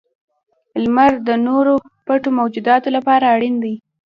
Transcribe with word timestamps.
•لمر 0.83 1.11
د 1.27 1.29
نورو 1.47 1.73
پټو 2.05 2.29
موجوداتو 2.39 2.89
لپاره 2.97 3.25
اړین 3.35 3.55
دی. 3.63 3.75